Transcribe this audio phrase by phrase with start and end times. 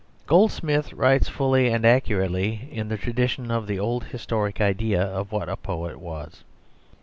[0.25, 5.47] Goldsmith writes fully and accurately in the tradition of the old historic idea of what
[5.47, 6.43] a poet was.